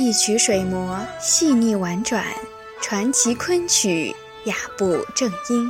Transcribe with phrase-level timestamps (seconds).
[0.00, 2.24] 一曲水磨细腻婉转，
[2.80, 4.14] 传奇昆曲
[4.44, 5.68] 雅步正音。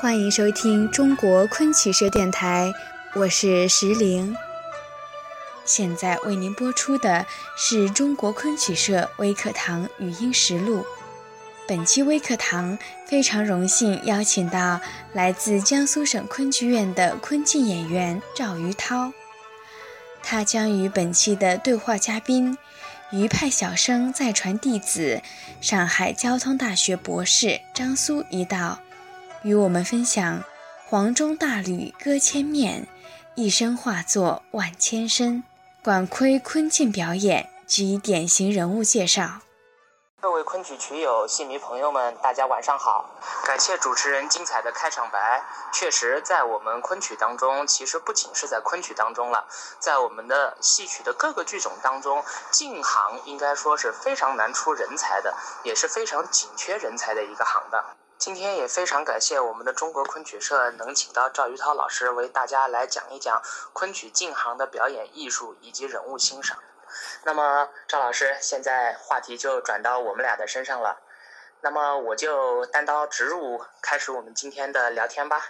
[0.00, 2.72] 欢迎收听中国昆曲社电台，
[3.14, 4.36] 我是石玲。
[5.64, 7.24] 现在为您播出的
[7.56, 10.84] 是中国昆曲社微课堂语音实录。
[11.68, 14.80] 本期微课堂非常荣幸邀请到
[15.12, 19.12] 来自江苏省昆剧院的昆剧演员赵于涛。
[20.24, 22.58] 他将与本期的对话嘉宾、
[23.10, 25.22] 余派小生再传弟子、
[25.62, 28.78] 上海交通大学博士张苏一道，
[29.42, 30.44] 与我们分享
[30.86, 32.86] “黄钟大吕歌千面，
[33.34, 35.42] 一生化作万千身”
[35.82, 39.40] 管窥昆镜表演及典型人物介绍。
[40.20, 43.08] 各位昆曲曲友、戏迷朋友们，大家晚上好！
[43.44, 45.44] 感谢主持人精彩的开场白。
[45.72, 49.46] 确实，在我们昆曲当中，其实不仅是在昆曲当中了，
[49.78, 57.84] 在我们的戏曲的各个剧种当中，净行应该说是非常难出人才的，也是非常紧缺人才的一个行当。
[58.18, 63.40] 今天也非常感谢我们的中国昆曲社能请到赵于涛老师为大家来讲一讲
[63.72, 66.58] 昆曲净行的表演艺术以及人物欣赏。
[67.24, 71.00] 那么，赵老师，现在话题就转到我们俩的身上了。
[71.60, 75.42] 那么，我就单刀直入，开始我们今天的聊天吧。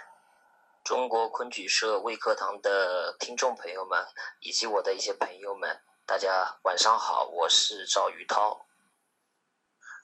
[0.83, 4.05] 中国昆曲社微课堂的听众朋友们，
[4.39, 8.68] 以及我的一些朋友们，大家晚上好，我是赵宇涛。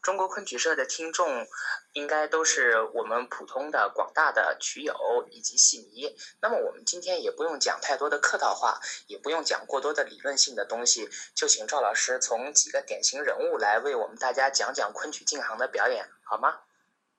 [0.05, 1.47] 中国昆曲社的听众，
[1.93, 4.93] 应该都是我们普通的广大的曲友
[5.31, 6.15] 以及戏迷。
[6.43, 16.59] 那么我们今天也不用讲太多的客套话，也不用讲过多的理论性的东西，就请赵老师从几个典型人物来为我们大家讲讲昆曲净行的表演，好吗？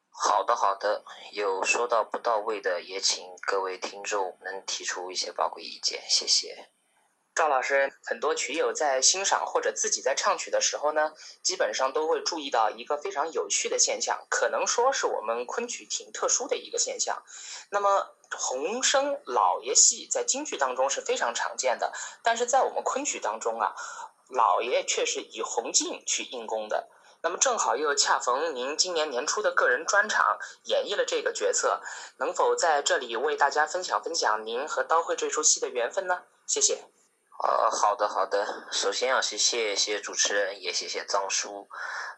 [0.09, 1.03] 好的，好的。
[1.33, 6.70] 有说到不到位的，也请各位听众能提出一些宝贵意见，谢谢。
[7.36, 17.23] 赵老师，很多曲友在欣赏或者自己在唱曲的时候呢，基本上都会注意到一个非常有趣的现象，可能说是我们昆曲挺特殊的一个现象。
[17.69, 21.92] 那么，红生老爷戏在京剧当中是非常常见的，
[22.23, 23.75] 但是在我们昆曲当中啊，
[24.30, 26.89] 老爷却是以红镜去应功的。
[27.20, 31.83] 那么正好又恰逢您今年年初的个人专场演绎了这个角色，
[32.17, 36.23] 能否在这里为大家分享分享您和刀会这出戏的缘分呢？
[36.46, 36.95] 谢谢。
[37.39, 41.69] 呃，好的好的，首先要谢谢谢主持人，也谢谢张叔。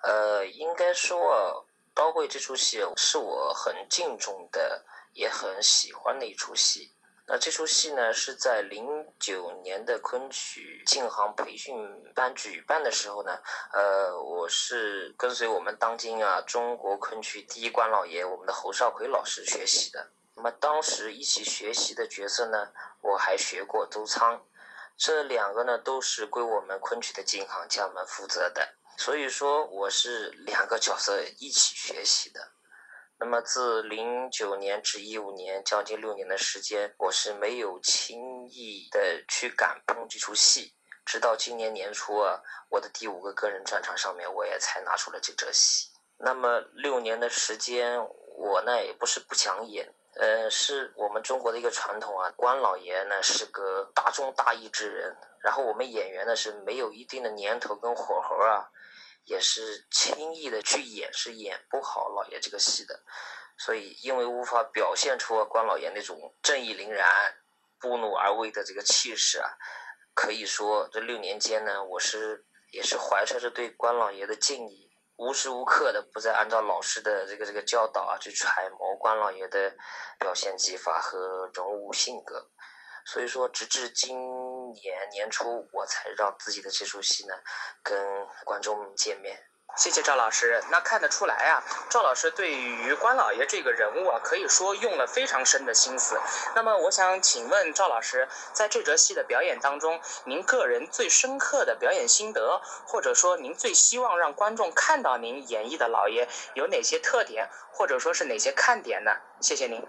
[0.02, 6.94] 呃，应该说，刀会这出戏是我很敬重的，也很喜欢的一出戏。
[7.26, 8.86] 那这出戏呢，是在零
[9.18, 11.76] 九年的昆曲进行培训
[12.14, 13.38] 班举办的时候呢，
[13.72, 20.08] 呃，我是跟随我们当今啊中国昆曲第一官老爷我们的侯少奎老师学习的。
[20.36, 22.68] 那么当时一起学习的角色呢，
[23.02, 24.40] 我还学过周仓。
[24.98, 32.50] 这两个呢，都是归我们昆曲的金行家们负责的，所以说我是两个角色一起学习的。
[33.20, 40.74] 那么自零九年至一五年，将近六年的时间，我是没有轻易的去敢碰这出戏，
[41.06, 45.90] 直到今年年初啊，我的第五个个人专场上面，我也才拿出了这折戏。
[46.16, 48.04] 那么六年的时间，
[48.36, 49.94] 我呢也不是不想演。
[50.18, 52.28] 呃，是我们中国的一个传统啊。
[52.36, 58.68] 关老爷呢是个大忠大义之人，然后我们演员呢是没有一定的年头跟火候啊，
[59.24, 63.00] 也是轻易的去演是演不好老爷这个戏的。
[63.56, 67.06] 所以因为无法表现出关老爷那种正义凛然、
[67.78, 69.48] 不怒而威的这个气势啊，
[70.14, 74.87] 可以说这六年间呢，我是也是怀揣着对关老爷的敬意。
[75.18, 79.76] 无时无刻的不再按照老师的这个这个教导啊，去揣摩关老爷的
[80.18, 82.48] 表现技法和人物性格，
[83.04, 84.16] 所以说，直至今
[84.72, 87.34] 年年初，我才让自己的这出戏呢，
[87.82, 89.36] 跟观众见面。
[89.78, 90.60] 谢谢赵老师。
[90.70, 96.20] 那看得出来啊，赵老师对于关老爷这个人物啊，可以说用了非常深的心思。
[96.56, 109.12] 那么，我想请问赵老师，在这折戏的表演当中，您个人最深刻的表演心得，或者说您最希望让观众看到您演绎的老爷有哪些特点，或者说是哪些看点呢？
[109.40, 109.86] 谢谢您。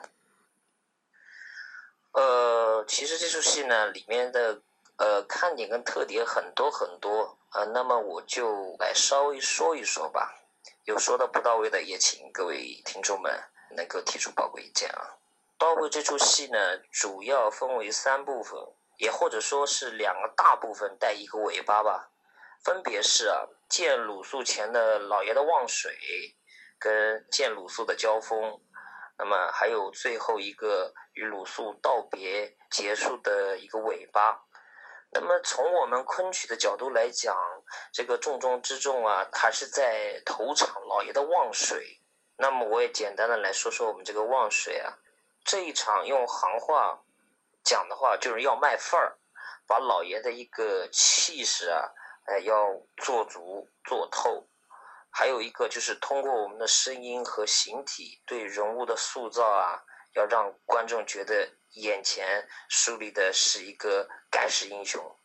[2.12, 4.62] 呃，其实这出戏呢，里面的
[5.00, 7.36] 呃看点跟特点很多很多。
[7.50, 10.36] 啊，那么我就来稍微说一说吧，
[10.86, 13.44] 有说的不到位的，也请各位听众们
[13.76, 15.18] 能够提出宝贵意见啊。
[15.58, 18.60] 到位这出戏呢，主要分为三部分，
[19.00, 22.12] 也或者说是两个大部分带一个尾巴吧，
[22.64, 25.92] 分别是啊，见鲁肃前的老爷的望水，
[26.78, 28.62] 跟见鲁肃的交锋，
[29.18, 34.44] 那么还有最后一个与鲁肃道别结束的一个尾巴。
[35.12, 37.36] 那么从我们昆曲的角度来讲，
[37.92, 42.00] 这个重中之重啊，还是在头场老爷的望水。
[42.38, 45.00] 那么我也简单的来说说我们这个望水啊，
[45.44, 47.02] 这一场用行话
[47.64, 49.18] 讲的话，就是要卖范儿，
[49.66, 51.90] 把老爷的一个气势啊，
[52.28, 54.48] 呃，要做足做透。
[55.10, 59.82] 还有一个就是通过我们的声音和形体对人物的塑造啊，
[60.14, 61.50] 要让观众觉得。
[61.82, 65.16] 眼前树立的是一个盖世英雄，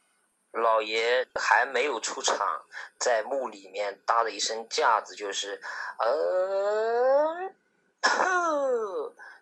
[0.52, 2.64] 老爷还没有出场，
[2.98, 5.60] 在墓里面搭的一身架子就是，
[5.98, 7.54] 嗯，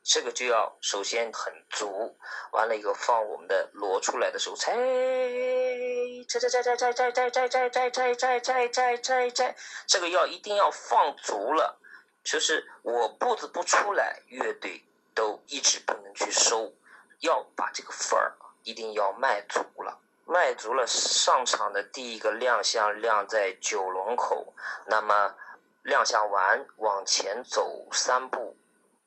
[0.04, 2.16] 这个就要首先很足，
[2.52, 4.72] 完了以后放我们的锣出来的时候，猜，
[6.28, 9.54] 猜猜猜猜猜猜猜猜猜猜猜猜猜猜猜，
[9.86, 11.78] 这个要一定要放足了，
[12.24, 14.82] 就是我步子不出来，乐队
[15.14, 16.72] 都一直不能去收。
[17.22, 24.52] 要把这个份儿一定要卖足了，卖足了，上场的第一个亮相亮在九龙口，
[24.86, 25.34] 那么
[25.82, 28.56] 亮相完往前走三步，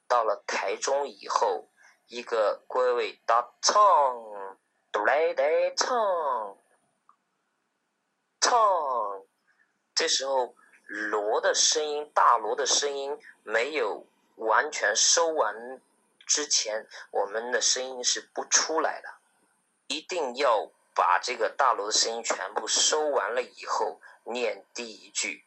[0.07, 1.67] 到了台中以后，
[2.07, 3.77] 一个归位搭唱，
[4.91, 6.57] 都来得唱，
[8.39, 8.57] 唱，
[9.93, 10.55] 这时候
[10.87, 15.81] 锣的声音，大锣的声音没有完全收完。
[16.25, 19.09] 之前我们的声音是不出来的，
[19.87, 25.45] 一定要把这个大楼的声音全部收完了以后，念第一句：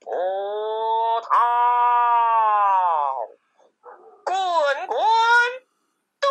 [0.00, 0.12] 波
[1.22, 1.28] 涛
[4.24, 4.98] 滚滚
[6.20, 6.26] 渡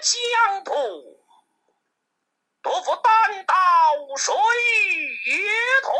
[0.00, 0.72] 江头，
[2.62, 3.54] 多福担到
[4.16, 4.34] 水
[5.82, 5.92] 通。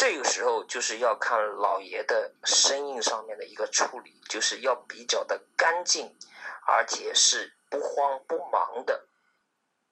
[0.00, 6.16] 这个时候就是要看老爷的声音上面的一个处理，就是要比较的干净，
[6.68, 9.08] 而且是不慌不忙的。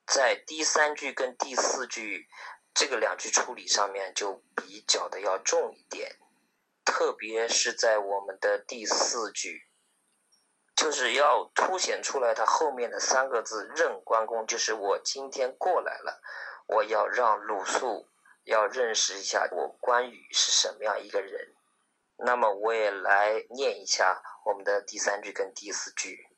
[0.06, 2.28] 在第三句跟第四句
[2.72, 6.16] 这个两句处理上面就比较的要重一点，
[6.84, 9.66] 特别是在我们的第四句，
[10.76, 16.22] 就是要凸显出来它后面的三个字“任关公”，就是我今天过来了，
[16.68, 18.08] 我要让鲁肃。
[18.46, 21.54] 要认识一下我关羽是什么样一个人，
[22.16, 26.28] 那么我也来念一下我们的第三句跟第四句：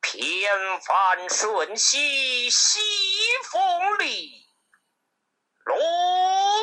[0.00, 0.50] 偏
[0.80, 2.80] 翻瞬息西
[3.44, 4.48] 风里，
[5.64, 5.76] 罗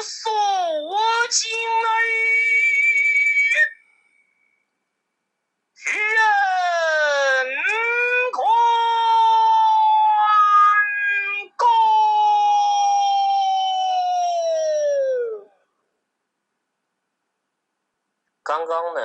[0.03, 1.85] 嗦惊人。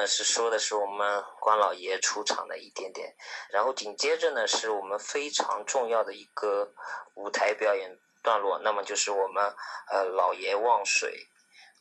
[0.07, 3.15] 是说的是我们关老爷出场的一点点，
[3.51, 6.73] 然后紧接着呢是我们非常重要的一个
[7.15, 9.55] 舞台表演段落，那么就是我们
[9.91, 11.27] 呃老爷望水。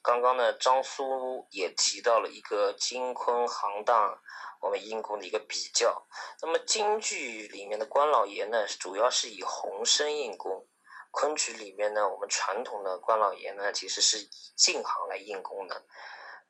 [0.02, 4.18] 刚刚呢张苏也提到了一个京昆行当
[4.62, 6.08] 我们应宫的一个比较，
[6.42, 10.66] 那么京剧里面的关老爷呢主要是以红声应宫，
[11.12, 15.84] 昆曲里面呢我们传统的关老爷呢其实是以净行来应宫的。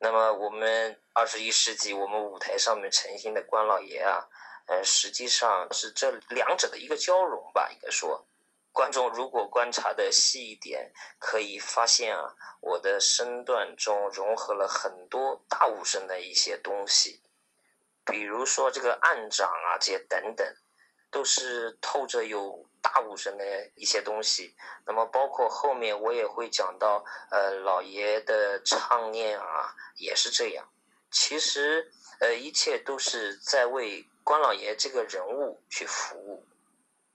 [0.01, 4.25] 那么我们二十一世纪，我们舞台上面呈现的关老爷啊，
[4.67, 7.69] 呃，实际上是这两者的一个交融吧。
[7.69, 8.25] 应该说，
[8.71, 17.21] 观众如果观察的细一点，可以发现啊，我的身段中融合了很多大武生的一些东西，
[18.05, 20.55] 比如说这个暗掌啊，这些等等，
[21.11, 22.68] 都是透着有。
[22.81, 23.43] 大武生的
[23.75, 24.55] 一些东西，
[24.85, 30.67] 那么包括后面我也会讲到，呃，老爷的唱念啊，也是这样。
[31.11, 36.45] 其实，呃，一切都是在为关老爷这个人物去服务。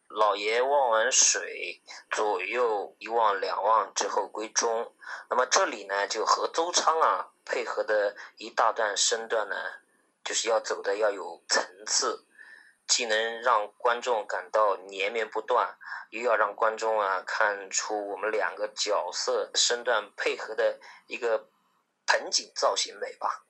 [0.08, 1.80] 老爷望完水，
[2.10, 4.92] 左右一望两望之后归中。
[5.28, 9.56] 那么这里呢，就和周昌啊配合的一大段身段呢，
[10.22, 12.24] 就是要走的要有层次。
[12.86, 15.76] 既能让观众感到连绵不断，
[16.10, 21.48] 又要让观众啊看出我们两个角色身段配合的一个
[22.06, 23.44] 盆景造型美吧。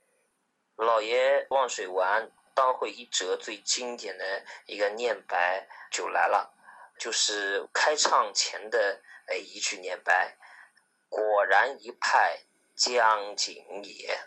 [0.77, 6.55] 老爷望水完，当会一折最经典的一个念白就来了，
[6.99, 10.37] 就是开唱前的哎一句念白
[11.09, 12.41] ：“果然一派
[12.77, 14.19] 江景也。”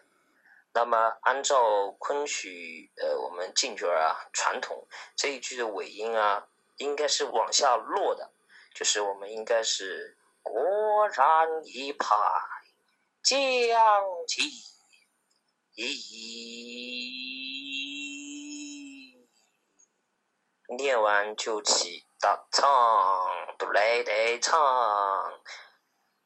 [0.78, 8.32] 那么，按照昆曲呃，我们京剧啊传统这一句的尾音啊，应该是往下落的，
[8.76, 10.54] 就是我们应该是果
[11.12, 12.16] 然一派
[13.24, 13.40] 将
[14.28, 14.52] 起，
[20.78, 22.68] 念完就起大唱，
[23.58, 25.42] 都来得唱，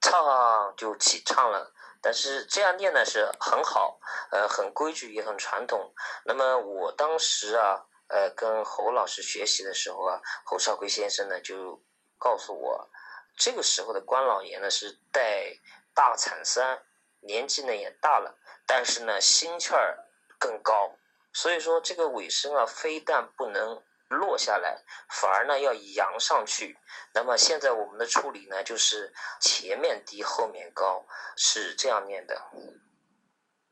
[0.02, 1.74] 唱就起唱了。
[2.02, 4.00] 但是这样念呢是很好，
[4.32, 5.94] 呃，很规矩也很传统。
[6.26, 11.82] 那么我当时啊，呃，跟侯老师学习的时候啊，侯少奎先生呢就
[12.18, 12.90] 告诉我，
[13.38, 15.60] 这个时候的关老爷呢是带
[15.94, 16.84] 大铲三，
[17.20, 20.06] 年纪呢也大了，但是呢心气儿
[20.40, 20.96] 更高。
[21.34, 23.84] 所以说这个尾声啊，非但不能。
[24.12, 26.78] 落下来，反而呢要扬上去。
[27.14, 32.42] 那么现在我们的处理呢，就是前面低后面高，是这样念的。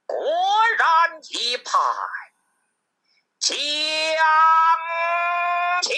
[0.06, 0.18] 果
[0.78, 1.78] 然一派
[3.40, 3.56] 将
[5.84, 5.96] 情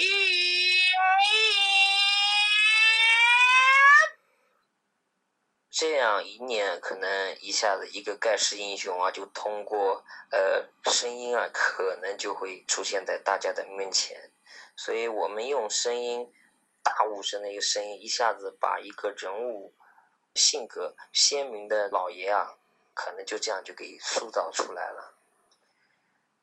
[5.70, 14.31] 这样一念，可能一下子一个盖世英雄啊，就通过呃声音啊，可能就会出现在大家的面前。
[14.74, 16.32] 所以我们用声音，
[16.82, 19.74] 大无声的一个声音，一下子把一个人物
[20.34, 22.56] 性格鲜明的老爷啊，
[22.94, 25.14] 可能就这样就给塑造出来了。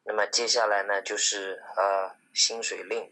[0.03, 3.11] 那么接下来呢，就是呃薪水令，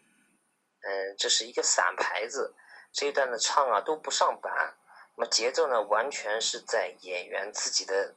[0.81, 2.55] 嗯，这是一个散牌子，
[2.91, 4.77] 这一段的唱啊都不上板，
[5.15, 8.15] 那么节奏呢完全是在演员自己的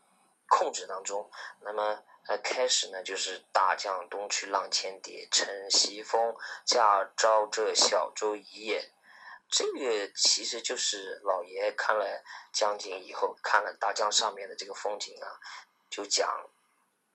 [0.48, 1.30] 控制当中，
[1.60, 2.04] 那么。
[2.30, 6.32] 呃，开始呢，就是大江东去浪千叠，乘西风
[6.64, 8.92] 驾招这小舟一叶。
[9.48, 12.22] 这个其实就是老爷看了
[12.52, 15.26] 江景以后，看了大江上面的这个风景啊，
[15.90, 16.48] 就讲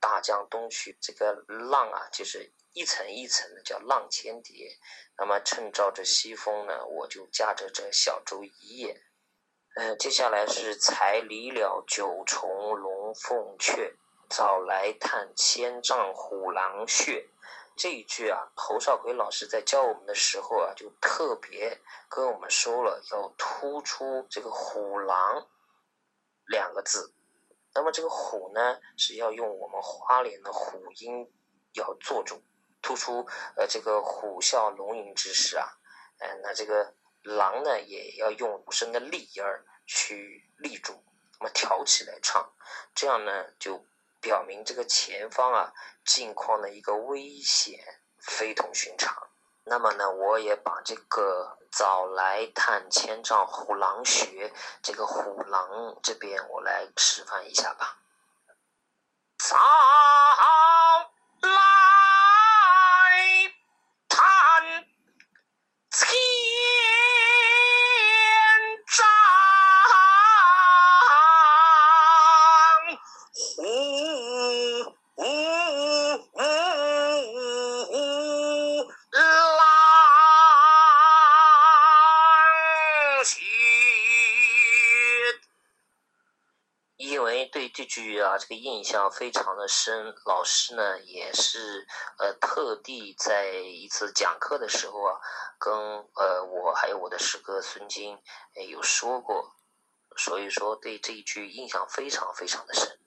[0.01, 4.77] 大江东去这个浪啊，就是一层一层的叫浪千叠。
[5.17, 9.01] 那么趁照着西风呢，我就驾着这小舟一叶。
[9.77, 13.95] 呃，接下来是才离了九重龙凤阙。
[14.29, 17.29] 早来探千丈虎狼穴，
[17.75, 21.79] 这一句啊，侯少奎老师在教我们的时候啊，就特别
[22.09, 25.47] 跟我们说了，要突出这个虎狼
[26.47, 27.13] 两个字。
[27.73, 31.31] 那么这个虎呢，是要用我们花脸的虎音
[31.73, 32.41] 要做主，
[32.81, 35.67] 突出呃这个虎啸龙吟之势啊。
[36.19, 40.93] 嗯，那这个狼呢，也要用五声的立音儿去立住，
[41.39, 42.51] 那么挑起来唱，
[42.93, 43.85] 这样呢就。
[44.25, 45.71] 表明这个前方啊，
[46.03, 47.79] 境况的一个危险
[48.17, 49.15] 非同寻常。
[49.65, 54.51] 那么呢，我也把这个早来探千丈虎狼穴，
[54.81, 57.99] 这个虎狼这边我来示范一下吧。
[59.37, 59.55] 早
[61.41, 61.51] 来
[64.09, 64.87] 探。
[87.75, 90.15] 这句啊，这个印象非常的深。
[90.23, 91.85] 老师呢，也是
[92.17, 95.19] 呃特地在一次讲课的时候啊，
[95.59, 98.17] 跟呃我还有我的师哥孙金
[98.69, 99.57] 有说过，
[100.15, 102.97] 所以说对这一句印象非常非常的深。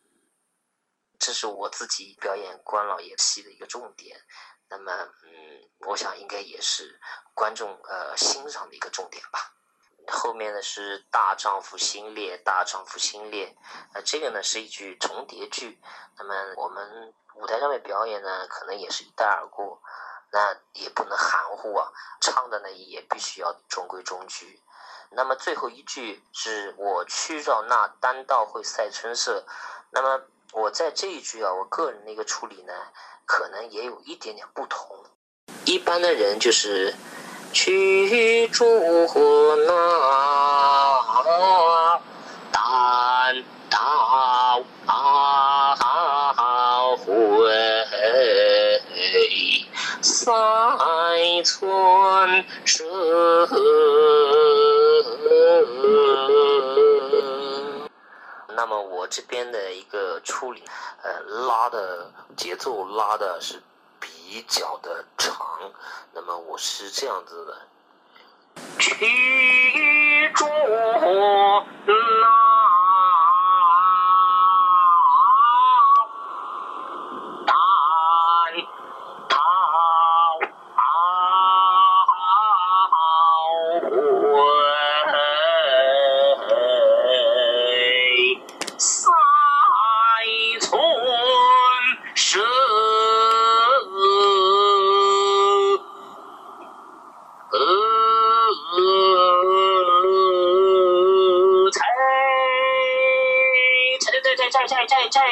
[1.19, 4.21] 这是我自己表演关老爷戏的一个重点。
[4.69, 4.93] 那么，
[5.25, 7.01] 嗯，我想应该也是
[7.33, 9.55] 观众呃欣赏的一个重点吧。
[10.11, 13.55] 后面呢是大丈夫心烈，大丈夫心烈，
[13.93, 15.79] 呃，这个呢是一句重叠句。
[16.17, 19.81] 那么我们舞台上面表演呢，可能也是一带而过，
[20.33, 21.93] 那也不能含糊啊。
[22.21, 24.61] 唱的呢也必须要中规中矩。
[25.11, 29.45] 那么最后一句是我去绕那丹道会赛春色。
[29.91, 30.23] 那么
[30.53, 32.73] 我在这一句啊，我个人的一个处理呢，
[33.27, 35.05] 可能也有一点点不同。
[35.65, 36.95] 一般的人就是。
[37.53, 38.69] 去捉
[39.67, 39.71] 那
[42.53, 44.63] 丹道
[46.99, 47.51] 会
[50.03, 50.33] 赛
[51.45, 52.85] 春色。
[58.55, 60.63] 那么我这边的一个处理，
[61.03, 63.63] 呃，拉的节奏拉的是。
[64.31, 65.35] 比较的长，
[66.13, 67.57] 那么我是这样子的。
[68.79, 70.47] 去捉
[71.87, 72.38] 那。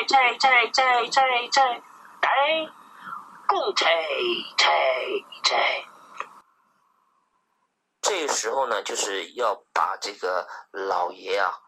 [0.07, 1.83] 在在在在在
[2.21, 2.29] 在，
[3.47, 3.87] 共在
[4.57, 4.65] 在
[5.45, 5.85] 在。
[8.03, 11.59] 这时候呢，就是要把这个老爷啊，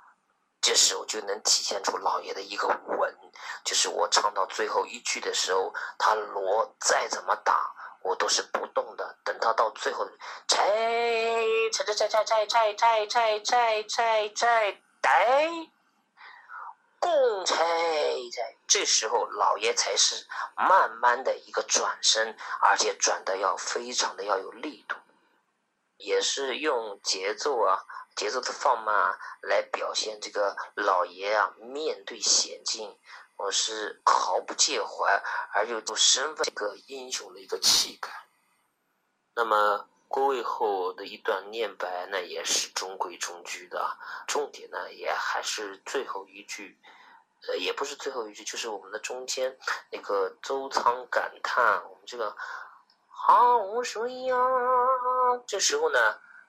[0.61, 3.17] 这时候就能体现出老爷的一个稳，
[3.65, 9.17] 就是我唱到最后一句的时候，他锣再怎么打，我都是不动的。
[9.25, 10.07] 等他到最后，
[10.47, 10.65] 拆
[11.73, 15.71] 拆拆拆拆拆拆拆拆拆拆，
[16.99, 17.57] 共在
[18.33, 18.55] 在。
[18.67, 20.27] 这时候老爷才是
[20.57, 24.97] 慢慢的一个转身，而且转的要非常的要有力度。
[25.97, 32.97] 也是用节奏啊，节奏的放慢啊来表现这个老爷啊，面对险境，
[33.37, 35.21] 我是毫不介怀，
[35.55, 38.11] 而又都身份这个英雄的一个气概。
[39.35, 43.97] 那么过位后的一段念白呢，也是中规中矩的，
[44.27, 46.77] 重点呢也还是最后一句，
[47.47, 49.57] 呃，也不是最后一句，就是我们的中间
[49.93, 52.37] 那个周仓感叹我们这个。
[53.21, 54.37] 好水呀！
[55.47, 55.99] 这时候呢，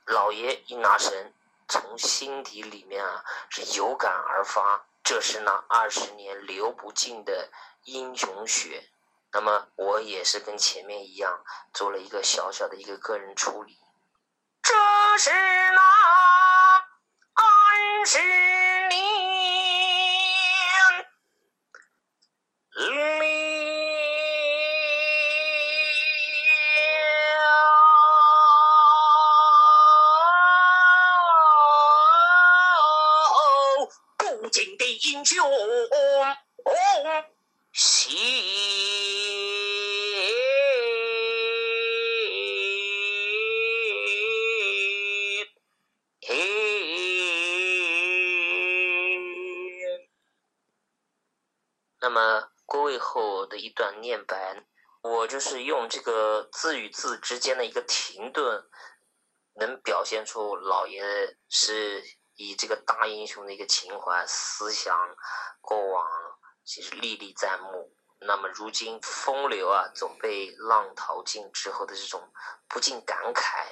[0.05, 1.33] 老爷一拿神，
[1.67, 7.49] 从心底里面啊是有感而发，这是那二十年流不尽的
[7.83, 8.89] 英雄血。
[9.31, 11.43] 那么我也是跟前面一样，
[11.73, 13.77] 做了一个小小的一个个人处理。
[14.63, 14.73] 这
[15.17, 15.81] 是那
[17.35, 18.19] 二十
[18.89, 18.99] 年。
[37.01, 37.38] 那
[52.81, 54.65] 位后的一段念白，
[55.01, 58.63] 我就是用这个字与字之间的一个停顿，
[59.55, 61.01] 能表现出老爷
[61.49, 62.03] 是
[62.35, 64.97] 以这个大英雄的一个情怀思想，
[65.61, 66.05] 过往
[66.63, 67.95] 其实历历在目。
[68.21, 72.21] 那么如今风流啊，总被浪淘尽之后的这种
[72.67, 73.65] 不禁感慨。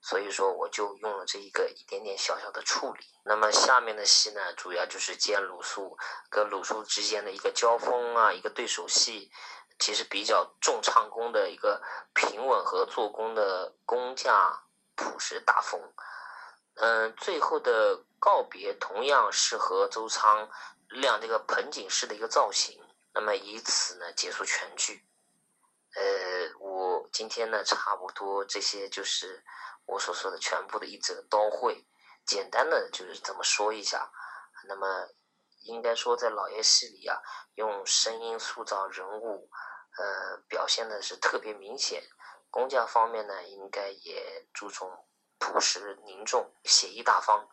[0.00, 3.04] 所以说，我就用了这一个一点点小小的处理。
[3.24, 5.98] 那么下面的戏呢，主要就是见鲁肃
[6.30, 9.30] 跟鲁肃之间的一个交锋啊，一个对手戏，
[9.78, 11.82] 其实比较重唱功的一个
[12.14, 14.62] 平稳和做工的工架
[14.94, 15.80] 朴实大风。
[16.76, 20.48] 嗯，最后的告别同样是和周仓
[20.88, 22.80] 亮这个盆景式的一个造型。
[23.12, 25.04] 那么以此呢结束全剧。
[25.96, 29.44] 呃，我今天呢差不多这些就是。
[29.88, 31.86] 我所说的全部的一则都会，
[32.26, 34.12] 简单的就是这么说一下。
[34.68, 35.08] 那么，
[35.64, 37.18] 应该说在老爷戏里啊，
[37.54, 39.48] 用声音塑造人物，
[39.96, 42.04] 呃，表现的是特别明显。
[42.50, 44.90] 工匠方面呢，应该也注重
[45.38, 47.48] 朴实凝重、写意大方。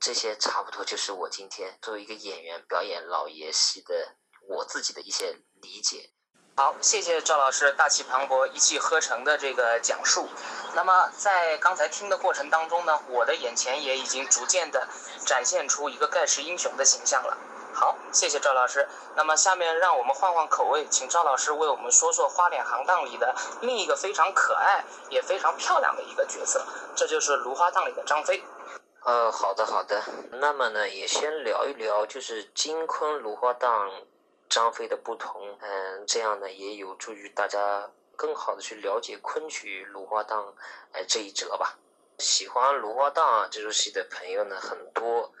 [0.00, 4.16] 这些差不多就是我今天作为一个演员表演老爷戏的
[4.48, 6.10] 我自己的一些理解。
[6.56, 10.28] 好，谢谢赵老师大气磅礴、一气呵成的这个讲述。
[10.76, 14.86] 那么在刚才听的过程当中呢，我的眼前也已经逐渐的
[15.24, 17.38] 展现出一个盖世英雄的形象了。
[17.72, 18.86] 好，谢谢赵老师。
[19.16, 26.62] 那么下面让我们换换口味，请赵老师为我们说说《花脸行当》里的另一个非常可爱也非常漂亮的一个角色，
[26.94, 28.44] 这就是《芦花荡》里的张飞。
[29.02, 30.02] 呃，好的好的。
[30.32, 33.88] 那么呢，也先聊一聊，就是金昆《芦花荡》。
[34.48, 40.42] 张飞的不同，嗯，这样呢也有助于大家更好的去了解昆曲《芦花荡》
[40.92, 41.78] 哎这一折吧。
[42.18, 45.32] 喜欢《芦花荡》这出戏的朋友呢很多，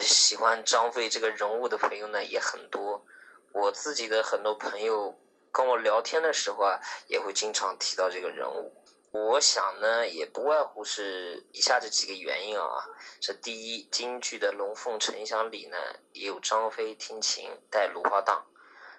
[0.00, 3.04] 喜欢张飞这个人物的朋友呢也很多。
[3.52, 5.18] 我自己的很多朋友
[5.50, 8.74] 跟我聊天的时候啊，也会经常提到这个人物。
[9.10, 12.84] 我想呢，也不外乎是以下这几个原因啊。
[13.22, 15.78] 是第一，京剧的《龙凤呈祥》里呢，
[16.12, 18.44] 也有张飞听琴带芦花荡，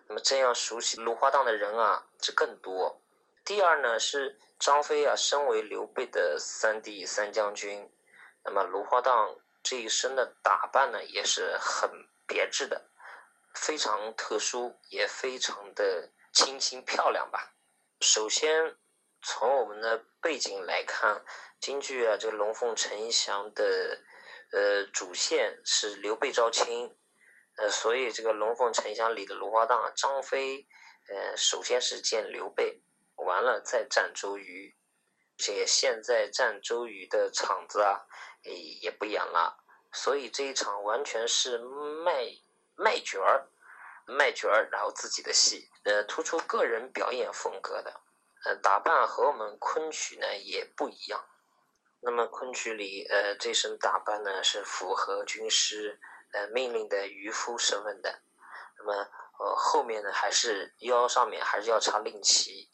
[0.07, 2.99] 那么这样熟悉芦花荡的人啊，是更多。
[3.49, 7.91] 第二呢，是张飞啊，身为刘备的三弟三将军，
[8.45, 11.89] 那么芦花荡这一身的打扮呢，也是很
[12.27, 12.91] 别致的，
[13.55, 17.55] 非常特殊，也非常的清新漂亮吧。
[18.01, 18.77] 首先。
[19.21, 21.25] 从我们的背景来看，
[21.59, 23.99] 京剧啊，这个《龙凤呈祥》的
[24.53, 26.95] 呃主线是刘备招亲，
[27.57, 30.65] 呃，所以这个《龙凤呈祥》里的芦花荡，张飞
[31.09, 32.81] 呃首先是见刘备，
[33.29, 34.75] 完了再战周瑜，
[35.37, 38.01] 这现在战周瑜的场子啊，
[38.81, 39.63] 也不演了，
[39.93, 42.25] 所以这一场完全是卖
[42.75, 43.47] 卖角儿，
[44.07, 48.01] 卖角儿，然后自己的戏，呃，突出个人表演风格的。
[48.45, 51.23] 呃，打扮和我们昆曲呢也不一样。
[52.01, 55.99] 那么昆曲里，呃，这身打扮呢是符合军师
[56.31, 58.21] 呃命令的渔夫身份的。
[58.79, 58.93] 那么，
[59.39, 62.69] 呃，后面呢还是腰上面还是要插令旗，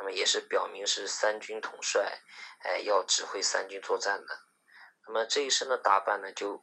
[0.00, 2.20] 那么也是表明是三军统帅，
[2.64, 4.40] 哎，要指挥三军作战的。
[5.06, 6.62] 那么这一身的打扮呢，就，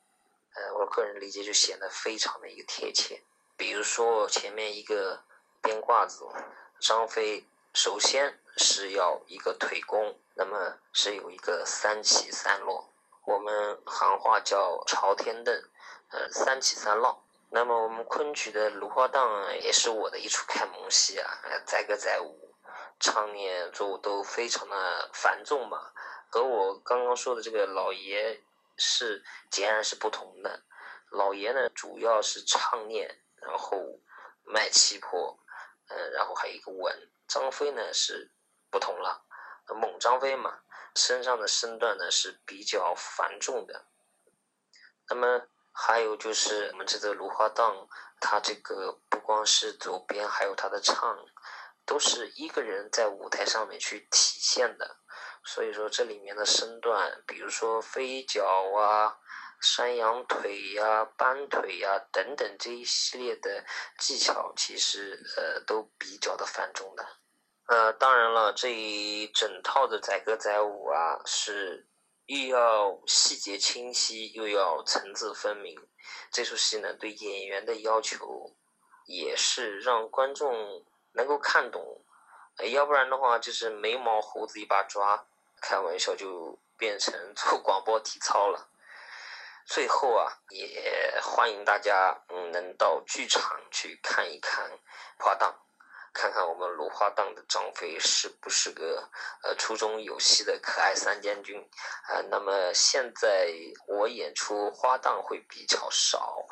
[0.55, 3.23] 呃，我个人理解就显得非常的一个贴切。
[3.55, 5.23] 比如说前面一个
[5.61, 6.27] 边褂子，
[6.81, 8.39] 张飞首先。
[8.59, 12.91] 是要一个腿弓，那么是有一个三起三落，
[13.23, 15.53] 我们行话叫朝天凳，
[16.09, 17.23] 呃，三起三落。
[17.51, 21.29] 那么我们昆曲的芦花荡也是我的一出开蒙戏啊，
[21.67, 22.46] 载歌载舞，
[22.99, 25.91] 唱念做都非常的繁重嘛，
[26.29, 28.43] 和我刚刚说的这个老爷
[28.77, 30.63] 是截然是不同的。
[31.09, 33.77] 老爷呢主要是唱念，然后
[34.43, 35.39] 卖气魄，
[35.89, 37.09] 嗯，然后还有一个稳。
[37.27, 38.31] 张飞呢是。
[38.69, 39.23] 不同了，
[39.79, 40.59] 猛张飞嘛，
[40.93, 43.85] 身上的身段呢是比较繁重的。
[45.07, 47.87] 那么还有就是我们这个芦花荡，
[48.19, 51.17] 它这个不光是左边，还有它的唱，
[51.87, 54.97] 都是一个人在舞台上面去体现的。
[55.43, 58.45] 所以说这里面的身段，比如说飞脚
[58.77, 59.17] 啊、
[59.61, 63.65] 山羊腿呀、搬腿呀等等这一系列的
[63.97, 67.07] 技巧，其实呃都比较的繁重的。
[67.67, 71.87] 呃，当然了，这一整套的载歌载舞啊，是
[72.25, 75.77] 又要细节清晰，又要层次分明。
[76.31, 78.55] 这出戏呢，对演员的要求
[79.05, 80.85] 也是让观众
[81.17, 82.01] 能够看懂，
[82.71, 85.25] 要不然的话，就是眉毛胡子一把抓，
[85.59, 88.69] 开玩笑就变成 做广播体操了。
[89.65, 94.71] 最后啊，也欢迎大家嗯能到剧场去看一看
[95.17, 95.51] 《花档》。
[96.17, 99.07] 看看我们芦花荡的张飞是不是个
[99.43, 101.63] 呃初中有戏的可爱三将军
[102.07, 102.19] 啊？
[102.31, 103.53] 那么现在
[103.85, 106.43] 我演出花荡会比较少，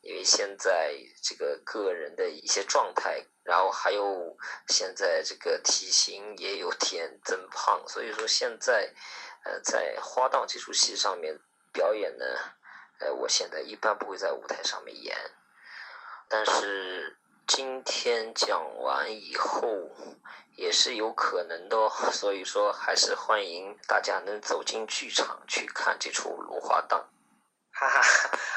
[0.00, 8.92] 因为现在这个个人的一些状态，然后还有现在这个体型也有点增胖，所以说现在
[9.44, 11.38] 呃在花荡这出戏上面
[11.72, 12.24] 表演呢，
[12.98, 15.16] 呃我现在一般不会在舞台上面演，
[16.28, 17.18] 但是。
[17.46, 19.90] 今天讲完以后
[20.56, 27.04] 也是有可能的哦，所以说还是欢迎大家能走进剧场去看这出芦花荡。
[27.74, 28.02] 哈哈，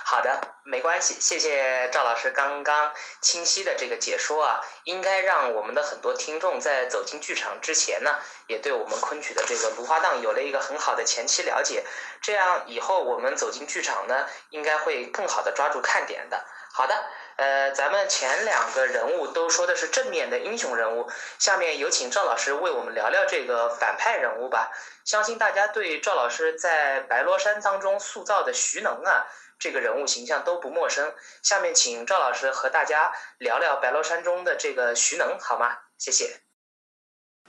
[0.03, 11.83] 好的，没关系，谢谢赵老师刚刚清晰的这个解说啊，应该让我们的很多听众在走进剧场之前呢，也对我们昆曲的这个芦花荡有了一个很好的前期了解，
[12.21, 16.45] 这样以后我们走进剧场呢，应该会更好的抓住看点的。
[16.71, 17.05] 好的。
[17.37, 24.71] 呃，咱们前两个人物都说的是正面的英雄人物，下面有请赵老师为我们聊聊这个反派人物吧。
[25.03, 29.27] 相信大家对赵老师在白罗山当中塑造的徐能啊
[29.59, 31.13] 这个人物形象都不陌生。
[31.43, 35.77] 下面请赵老师和大家聊聊白罗山中的这个徐能，好吗？
[35.97, 36.44] 谢谢。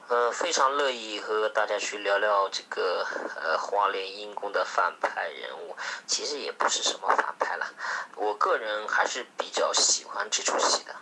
[0.09, 7.66] 呃，非常乐意和大家去聊聊这个呃花莲阴公的反派人物，其实也不是什么反派了，
[8.14, 10.95] 我个人还是比较喜欢这出戏的。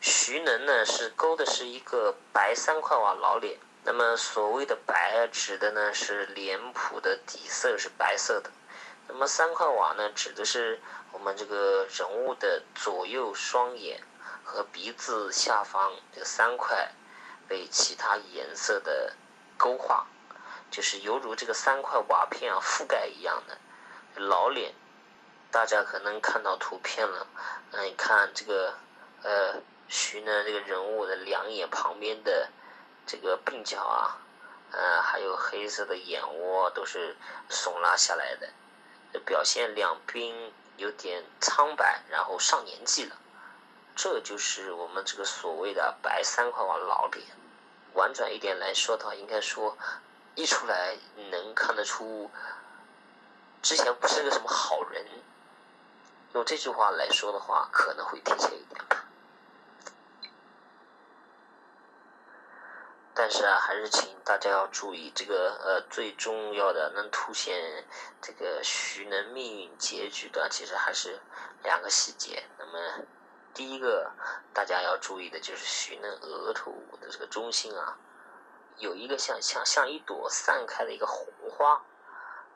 [0.00, 8.48] 徐能呢是勾的是一个白三块瓦老脸，那么所谓的白指的呢是脸谱的底色是白色的，
[9.08, 14.00] 那么三块瓦呢指的是我们这个人物的左右双眼
[14.44, 16.92] 和鼻子下方这三块。
[17.50, 19.12] 被其他颜色的
[19.58, 20.06] 勾画，
[20.70, 23.58] 就是犹如这个三块瓦片啊覆盖一样的
[24.14, 24.72] 老脸。
[25.50, 27.26] 大家可能看到图片了，
[27.72, 28.74] 嗯，你看这个
[29.24, 32.48] 呃徐呢这个人物的两眼旁边的
[33.04, 34.16] 这个鬓角啊，
[34.70, 37.16] 呃还有黑色的眼窝都是
[37.50, 38.48] 耸拉下来的，
[39.24, 43.16] 表现两边有点苍白，然后上年纪了。
[43.96, 47.26] 这就是我们这个所谓的白三块瓦老脸。
[47.94, 49.76] 婉转一点来说的话，应该说，
[50.34, 50.96] 一出来
[51.30, 52.30] 能看得出，
[53.62, 55.04] 之前不是个什么好人。
[56.34, 59.04] 用这句话来说的话，可能会贴切一点吧。
[63.14, 67.84] 但是啊，还是请大家要注意，这个呃最重要的能凸显
[68.22, 71.20] 这个徐能命运结局的，其实还是
[71.64, 72.44] 两个细节。
[72.58, 73.04] 那么。
[73.52, 74.12] 第一个
[74.54, 77.98] 大家要注意的就是徐能额头的这个中心啊，
[78.78, 81.82] 有一个像像像一朵散开的一个红花，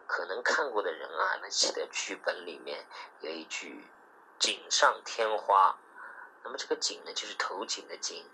[0.07, 2.87] 可能看过的人啊，能记得剧本里面
[3.21, 3.85] 有一句
[4.39, 5.79] “锦上添花”，
[6.45, 8.25] 那么这个锦呢，就是投井的井，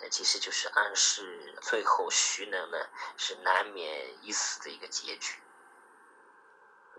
[0.00, 5.42] 那其实就是暗示最后徐能呢是难免一死的一个结局。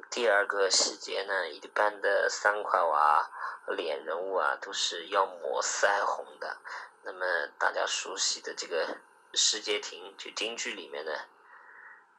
[0.10, 3.30] 第二个细节呢，一般的三块瓦
[3.68, 6.58] 脸人物啊，都是要抹腮红的。
[7.04, 8.98] 那么大家熟悉的这个
[9.34, 11.26] 世界亭，就京剧里面的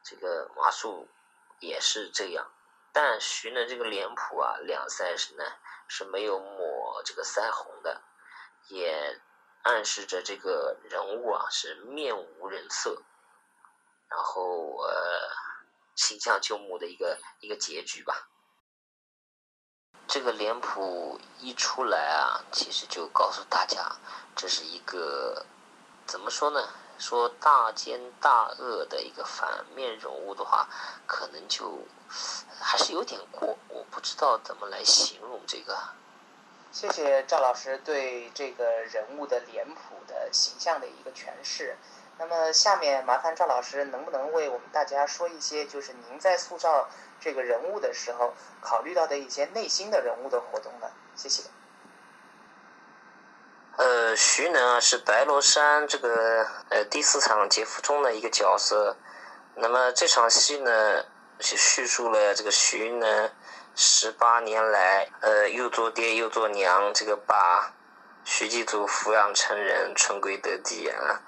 [0.03, 1.07] 这个马谡
[1.59, 2.51] 也是这样。
[2.93, 5.43] 但徐呢这个脸谱啊，两腮是呢
[5.87, 8.01] 是没有抹这个腮红的，
[8.67, 9.19] 也
[9.63, 13.01] 暗示着这个人物啊是面无人色，
[14.07, 15.29] 然后呃
[15.99, 18.29] 形象就木的一个一个结局吧。
[20.07, 23.97] 这个脸谱一出来啊，其实就告诉大家，
[24.33, 25.45] 这是一个
[26.07, 26.69] 怎么说呢？
[26.97, 30.69] 说大奸大恶的一个反面人物的话，
[31.05, 31.85] 可能就
[32.61, 33.57] 还是有点过。
[33.67, 35.77] 我不知道怎么来形容这个。
[36.71, 41.77] 谢谢赵老师对这个人物的脸谱的形象的一个诠释。
[42.19, 50.91] 那么下面麻烦赵老师能不能为我们大家说一些，就是您在塑造这个人物的时候考虑到的一些内心的人物的活动呢？
[51.15, 51.43] 谢谢。
[53.77, 58.97] 呃，徐能啊是白罗山这个呃第四场劫缚中的一个角色。
[59.55, 61.05] 那么这场戏呢，
[61.39, 63.31] 是叙述了这个徐能
[63.75, 67.73] 十八年来呃又做爹又做娘，这个把
[68.25, 71.21] 徐继祖抚养成人，春归得地啊。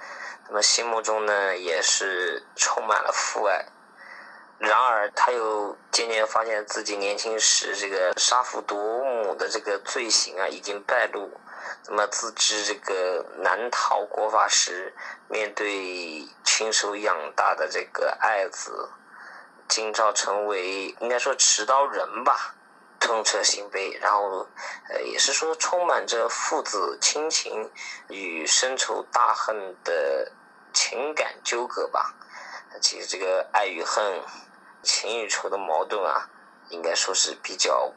[0.47, 3.65] 那么心目中呢也是充满了父爱。
[4.57, 11.31] 然而他又渐渐发现自己年轻时这个杀父夺母的这个罪行啊已经败露。
[11.87, 14.93] 那么自知这个难逃国法时，
[15.27, 18.89] 面对亲手养大的这个爱子，
[19.67, 22.53] 今朝成为应该说持刀人吧，
[23.01, 23.99] 痛彻心扉。
[23.99, 24.47] 然后，
[24.87, 27.69] 呃，也是说充满着父子亲情
[28.07, 30.31] 与深仇大恨的
[30.71, 32.15] 情感纠葛吧。
[32.79, 34.21] 其实这个爱与恨、
[34.81, 36.29] 情与仇的矛盾啊，
[36.69, 37.91] 应该说是比较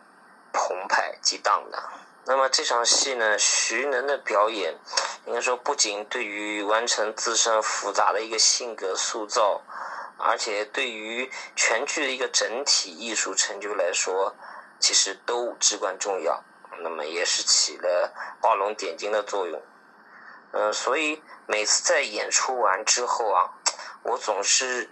[0.53, 1.81] 澎湃激荡的。
[2.27, 4.75] 那么这场戏呢，徐能的表演，
[5.27, 9.61] 应该说不仅对于完成自身复杂的一个性格塑造，
[10.17, 14.35] 而且对于全剧的一个整体艺术成就来说，
[14.85, 16.45] 其实都至关重要。
[16.83, 19.63] 那么也是起了画龙点睛的作用。
[20.53, 23.49] 嗯，所以每次在演出完之后啊，
[24.03, 24.91] 我总是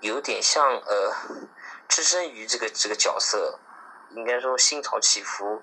[0.00, 1.14] 有点像呃，
[1.88, 3.58] 置身于这个这个角色。
[4.10, 5.62] 应该说心潮起伏，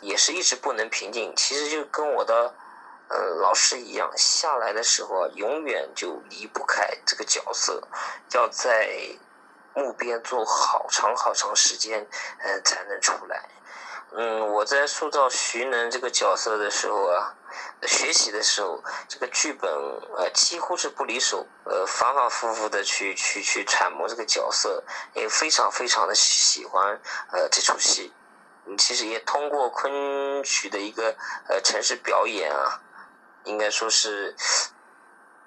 [0.00, 1.32] 也是一直不能平静。
[1.36, 2.54] 其实就跟我的
[3.08, 7.86] 呃老师一样，下来的时候啊永远就离不开这个角色，
[8.32, 8.98] 要在
[9.74, 12.06] 幕边坐好长好长时间，
[12.38, 13.48] 呃才能出来。
[14.16, 17.34] 嗯，我在塑造徐能这个角色的时候啊，
[17.82, 19.68] 学习的时候，这个剧本
[20.16, 24.84] 呃几乎是不离手，呃反反复复的去去去揣摩这个角色，
[25.14, 27.00] 也非常非常的喜欢
[27.32, 28.12] 呃这出戏。
[28.78, 31.16] 其实也通过昆曲的一个
[31.48, 32.80] 呃城市表演啊，
[33.42, 34.34] 应该说是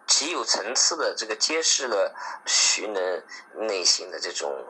[0.07, 2.15] 极有层次的这个揭示了
[2.45, 3.23] 徐能
[3.67, 4.65] 内心的这种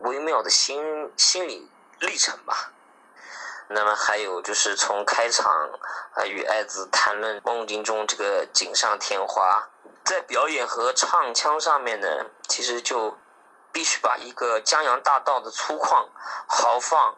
[0.00, 1.68] 微妙的心心理
[1.98, 2.70] 历程吧。
[3.68, 5.70] 那么还有就是从开场
[6.12, 9.70] 啊与爱子谈论梦境中这个锦上添花，
[10.04, 12.06] 在表演和唱腔上面呢，
[12.46, 13.16] 其实就
[13.72, 16.08] 必须把一个江洋大盗的粗犷
[16.46, 17.16] 豪放，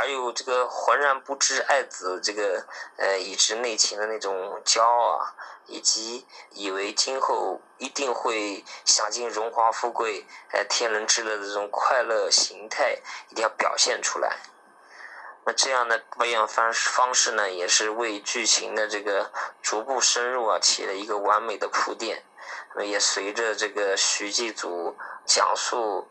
[0.00, 5.34] 而有这个浑然不知爱子这个呃已知内情的那种骄傲啊，
[5.66, 14.38] 以及以为今后一定会享尽荣华富贵、呃天伦之乐的这种快乐形态，一定要表现出来。
[15.44, 22.24] 那这样的表演方式方式呢，也是为剧情的这个逐步深入啊，起了一个完美的铺垫。
[22.70, 26.08] 那么也随着这个徐继祖讲述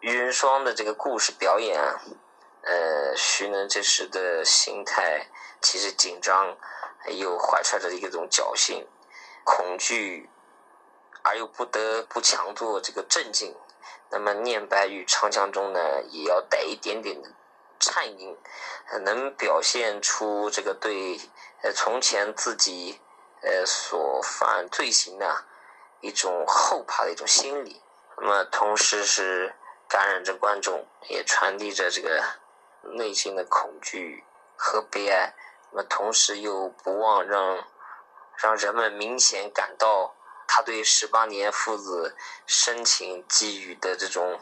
[0.00, 1.78] 云霜的这个故事表演，
[2.62, 5.28] 呃，徐能这时的心态
[5.60, 6.56] 其实紧张，
[7.06, 8.86] 又怀揣着一种侥幸、
[9.44, 10.28] 恐惧，
[11.22, 13.56] 而又不得不强作这个镇静。
[14.10, 17.30] 那么念白与唱腔中呢，也要带一点点的。
[17.82, 18.36] 颤音，
[19.06, 21.18] 能表现出这个对
[21.62, 23.00] 呃从前自己
[23.40, 25.46] 呃所犯罪行的
[26.02, 27.80] 一种后怕的一种心理，
[28.18, 29.54] 那么同时是
[29.88, 32.22] 感染着观众，也传递着这个
[32.82, 34.24] 内心的恐惧
[34.56, 35.34] 和悲哀，
[35.70, 37.64] 那么同时又不忘让
[38.36, 40.14] 让人们明显感到
[40.46, 42.16] 他对十八年父子
[42.46, 44.40] 深情寄予的这种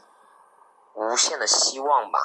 [0.95, 2.21] 无限的希望吧。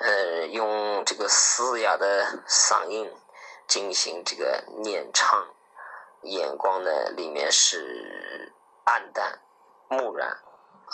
[0.00, 3.12] 呃，用这个嘶哑的嗓音，
[3.66, 5.48] 进行这个念唱，
[6.22, 8.52] 眼光呢里面是
[8.84, 9.40] 暗淡
[9.88, 10.38] 木然。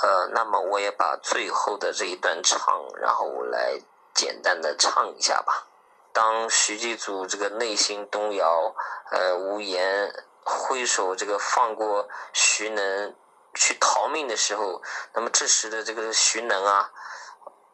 [0.02, 3.80] 呃，那么我也把最后的这一段唱，然后我来
[4.12, 5.68] 简单的唱一下吧。
[6.12, 8.74] 当徐继祖这个内心动摇，
[9.11, 10.12] 呃，无言
[10.44, 13.14] 挥手这个放过徐能
[13.54, 16.90] 去逃命的时候，那么这时的这个徐能啊，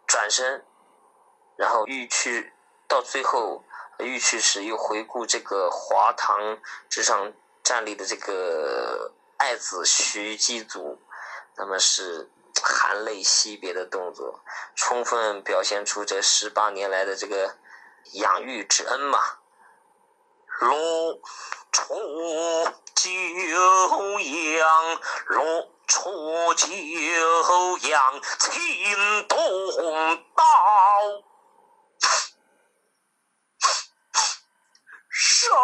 [0.06, 0.64] 转身，
[1.56, 2.52] 然后欲去，
[2.86, 3.64] 到最后
[3.98, 10.98] 欲去时又回顾这个华堂之上站立的这个爱子徐继祖。
[11.60, 12.30] 那么是
[12.62, 14.40] 含泪惜别的动作，
[14.74, 17.54] 充分表现出这十八年来的这个
[18.12, 19.18] 养育之恩嘛。
[20.60, 21.20] 露
[21.70, 21.94] 出
[22.94, 26.68] 九阳，露出九
[27.90, 29.36] 阳，情动
[30.34, 30.42] 刀，
[35.10, 35.58] 上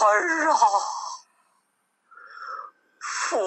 [0.00, 0.56] 儿啊，
[3.28, 3.38] 风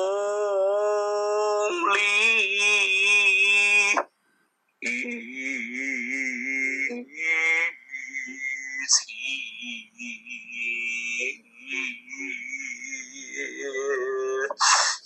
[1.94, 2.00] 铃
[4.80, 4.88] 雨
[8.88, 9.12] 晴，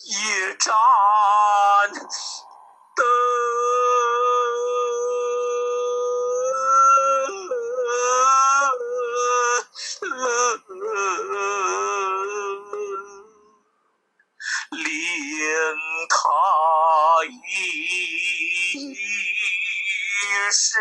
[0.06, 0.08] 一
[0.60, 0.63] 盏
[2.95, 3.04] 灯。
[20.58, 20.78] 是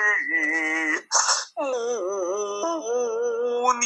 [1.56, 3.82] 母年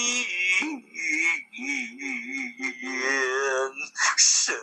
[4.17, 4.55] 生。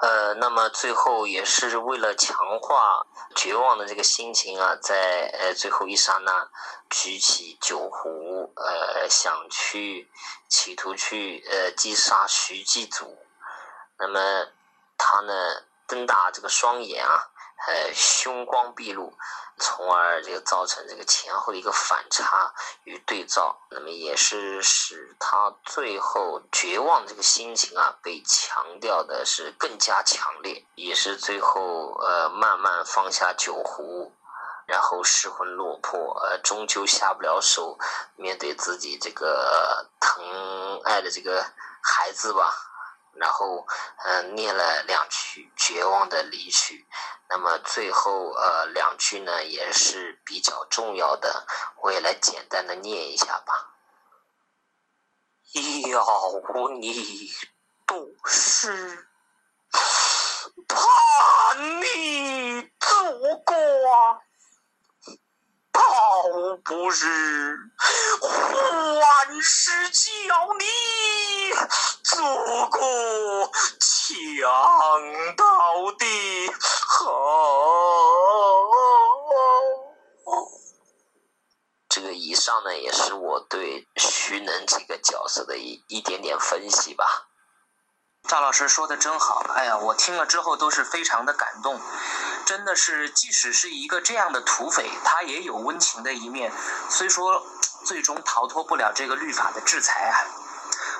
[0.00, 6.50] 呃，那么最后也是为了强化绝望的这个心情啊，在呃最后一刹那，
[6.90, 10.10] 举起酒壶，呃，想去
[10.48, 13.16] 企图去呃击杀徐继祖。
[13.98, 14.48] 那么
[14.96, 17.30] 他呢，瞪大这个双眼啊。
[17.68, 19.12] 呃，凶光毕露，
[19.58, 22.52] 从而这个造成这个前后的一个反差
[22.84, 34.12] 与对照，那么也是使他最后绝望这个心情啊被强调的是更加强烈，也是最后呃慢慢放下酒壶，
[34.66, 37.78] 然后失魂落魄，呃终究下不了手，
[38.16, 41.44] 面对自己这个疼爱的这个
[41.82, 42.64] 孩子吧。
[43.14, 43.66] 然后，
[44.04, 46.86] 嗯，念了两句绝望的离去。
[47.30, 51.46] 那么最后，呃，两句呢也是比较重要的，
[51.82, 53.74] 我也来简单的念一下吧。
[55.90, 56.04] 要
[56.80, 57.30] 你
[57.86, 59.08] 读诗，
[60.66, 64.27] 盼你祖国。
[65.78, 67.56] 倒不是
[68.20, 70.64] 万事叫你
[72.02, 72.16] 祖
[72.68, 75.44] 国强到
[75.96, 76.04] 的，
[76.84, 77.00] 好。
[81.88, 87.28] 这个以上呢，也是我对徐能这个角色的一一点点分析吧。
[88.26, 91.80] 赵老师说的真好，哎呀，我听了之后都是非常的感动。
[92.44, 96.52] 真的是，即使是一个这样的土匪，他也有温情的一面。
[96.88, 97.44] 虽说
[97.84, 100.16] 最终逃脱不了这个律法的制裁啊。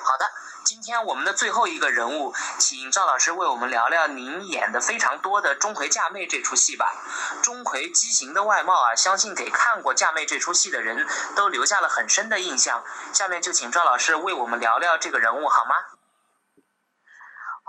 [0.03, 0.25] 好的，
[0.63, 6.93] 今天我们的最后一个人物，请赵老师为我们聊聊您演的非常多的《钟馗嫁妹》这出戏吧。
[7.41, 12.83] 钟馗畸形的外貌啊，相信给看过《嫁妹》这出戏的人都留下了很深的印象。
[13.13, 15.98] 下面就请赵老师为我们聊聊这个人物好吗？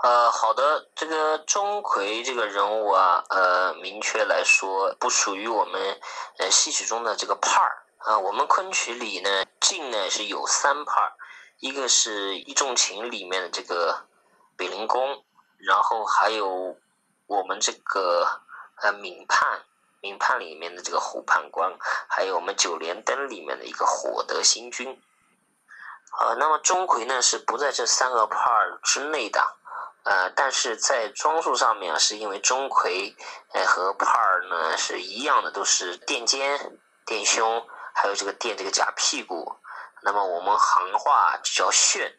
[0.03, 6.01] 呃，好的，这个钟馗这个人物啊，呃，明确来说不属于我们
[6.39, 8.17] 呃戏曲中的这个派儿啊。
[8.17, 11.13] 我们昆曲里呢，晋呢是有三派儿，
[11.59, 14.07] 一个是一众情里面的这个
[14.57, 15.23] 北灵公，
[15.59, 16.75] 然后还有
[17.27, 18.41] 我们这个
[18.81, 19.61] 呃闽判，
[19.99, 21.77] 闽判里面的这个虎判官，
[22.09, 24.99] 还有我们九连灯里面的一个火德星君。
[26.19, 29.57] 呃，那么钟馗呢是不在这三个派儿之内的。
[30.03, 33.15] 呃，但是在装束上面啊，是因为钟馗，
[33.53, 39.55] 呃和帕儿呢是一样的，都是垫肩、垫胸，还有这个垫这个假屁股。
[40.01, 42.17] 那么我们行话就叫炫。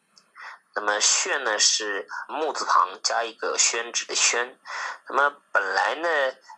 [0.75, 4.59] 那么炫呢是木字旁加一个宣纸的宣。
[5.09, 6.09] 那么本来呢，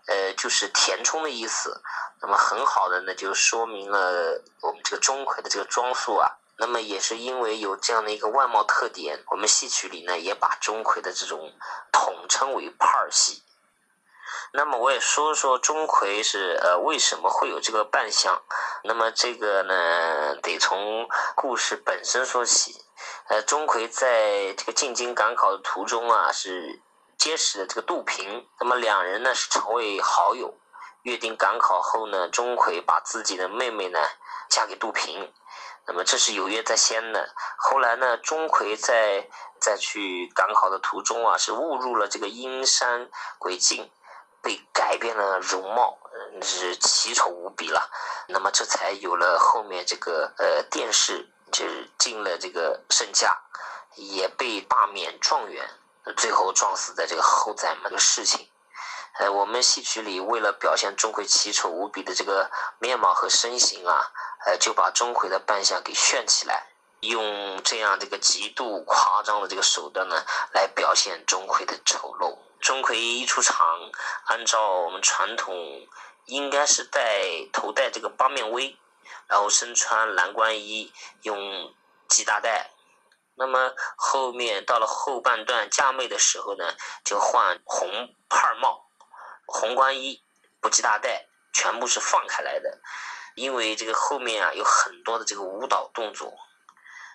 [0.07, 1.83] 呃就是填充的意思。
[2.21, 6.31] 那么很好的呢，就说明了我们这个钟馗的这个装束啊。
[6.57, 11.53] 那么也是因为有这样的一个外貌特点，我们戏曲里呢也把钟馗的这种
[11.93, 13.43] 统称为派儿戏。
[14.53, 18.41] 那么我也说说钟馗是呃为什么会有这个扮相。
[18.85, 22.81] 那么这个呢得从故事本身说起。
[23.29, 26.81] 呃，钟馗在这个进京赶考的途中啊，是
[27.19, 28.47] 结识了这个杜平。
[28.61, 30.55] 那么两人呢是成为好友，
[31.03, 33.99] 约定赶考后呢，钟馗把自己的妹妹呢
[34.49, 35.33] 嫁给杜平。
[35.87, 37.35] 那么这是有约在先的。
[37.59, 39.29] 后来呢，钟馗在
[39.61, 43.09] 在去赶考的途中啊，是误入了这个阴山
[43.39, 43.91] 鬼境，
[44.43, 45.99] 被改变了容貌，
[46.43, 47.91] 是奇丑无比了。
[48.29, 53.39] 那么这才有了后面这个呃殿试，就是进了这个圣驾，
[53.97, 55.69] 也被罢免状元，
[56.17, 58.49] 最后撞死在这个后宰门的事情。
[59.19, 64.11] 呃，我们戏曲里为了表现钟馗奇丑无比的这个面貌和身形啊。
[64.47, 66.67] 呃，就把钟馗的扮相给炫起来，
[67.01, 72.39] 用这样这个极度夸张的这个手段呢，来表现钟馗的丑陋。
[72.61, 73.91] 钟馗一出场，
[74.27, 75.55] 按照我们传统，
[76.27, 78.77] 应该是戴头戴这个八面威，
[79.27, 80.93] 然后身穿蓝官衣，
[81.23, 81.75] 用
[82.09, 82.71] 系大带。
[83.37, 86.75] 那么后面到了后半段嫁妹的时候呢，
[87.05, 88.87] 就换红帕帽、
[89.47, 90.23] 红官衣，
[90.61, 92.81] 不系大带，全部是放开来的。
[93.35, 96.33] 因为这个后面啊有很多的这个舞蹈动作，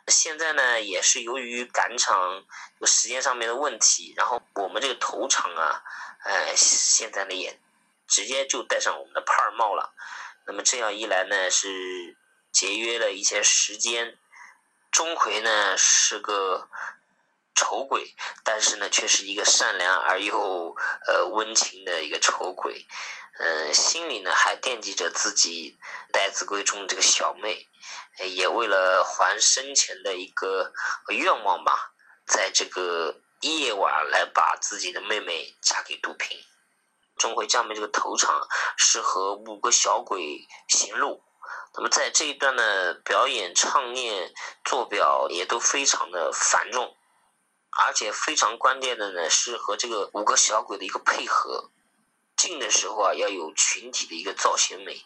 [0.08, 2.44] 现在呢也是由于赶场
[2.80, 5.84] 有时间上面的问题，然后我们这个头场啊，
[6.24, 7.60] 哎，现在呢也
[8.08, 9.94] 直接就戴上我们的帕尔帽了。
[10.46, 12.18] 那么这样一来呢，是
[12.52, 14.18] 节约了一些时间。
[14.92, 16.68] 钟馗呢是个
[17.60, 20.74] 丑鬼，但是呢却是一个善良而又
[21.06, 22.88] 呃温情的一个丑鬼。
[23.38, 25.78] 嗯，心里呢还惦记着自己
[26.14, 27.68] 待字闺中这个小妹，
[28.30, 30.72] 也为了还生前的一个
[31.10, 31.92] 愿望吧，
[32.26, 36.38] 在这个夜晚来把自己的妹妹嫁给杜平。
[37.18, 38.48] 钟馗嫁妹这个头场
[38.78, 41.22] 是和五个小鬼行路，
[41.76, 44.34] 那么在这一段的表演、唱念、
[44.64, 46.96] 做表也都非常的繁重，
[47.72, 51.72] 而且非常关键的呢是和这个五个小鬼的一个配合。
[52.36, 55.04] 进的时候啊，要有群体的一个造型美；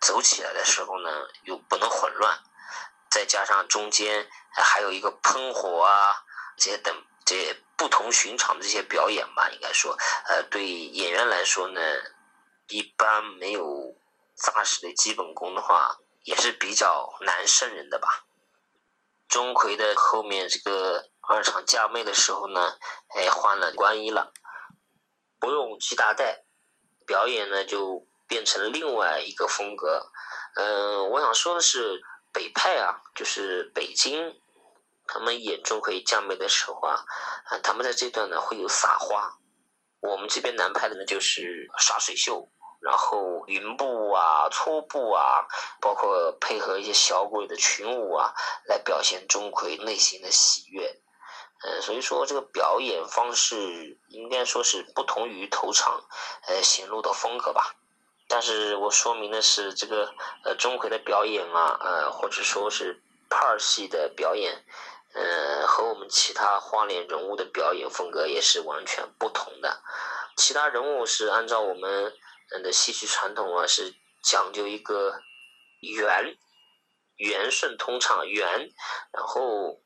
[0.00, 2.40] 走起来的时候呢，又不能混乱。
[3.08, 6.24] 再加上中间还有一个喷火啊，
[6.56, 6.92] 这些等
[7.24, 11.80] 这些不同寻常的这些表演吧，应该说，呃，对演员来说呢，
[12.66, 13.96] 一般没有
[14.34, 18.26] 扎实的基本功的话，也是比较难胜任的吧。
[19.28, 22.76] 钟馗的后面这个二场嫁妹的时候呢，
[23.16, 24.32] 哎，换了官衣了，
[25.38, 26.44] 不用系大带。
[27.06, 30.10] 表演呢就变成另外一个风格，
[30.56, 32.02] 嗯，我想说的是
[32.32, 34.40] 北派啊，就是北京，
[35.06, 37.04] 他们演钟馗嫁妹的时候啊，
[37.44, 39.38] 啊，他们在这段呢会有撒花，
[40.00, 42.48] 我们这边南派的呢就是耍水袖，
[42.80, 45.46] 然后云步啊、搓步啊，
[45.80, 51.00] 包括配合一些小鬼的群舞啊，来表现钟馗内心的喜悦。
[51.62, 56.04] 呃，所以说这个表演方式应该说是不同于头场，
[56.46, 57.74] 呃，显露的风格吧。
[58.28, 60.12] 但是我说明的是，这个
[60.44, 63.00] 呃钟馗的表演啊，呃，或者说是
[63.30, 64.64] 派儿戏的表演，
[65.14, 69.80] 呃，和我们其他花脸人物的表演风格也是完全不同的。
[70.36, 72.12] 其他人物是按照我们
[72.62, 75.20] 的戏曲传统啊，是讲究一个
[75.80, 76.36] 圆
[77.16, 78.70] 圆顺通畅圆，
[79.10, 79.80] 然后。